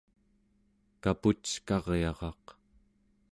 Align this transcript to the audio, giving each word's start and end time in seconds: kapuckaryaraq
kapuckaryaraq 1.03 2.45